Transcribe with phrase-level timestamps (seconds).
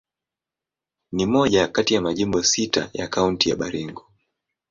[1.11, 4.05] Ni moja kati ya majimbo sita ya Kaunti ya Baringo.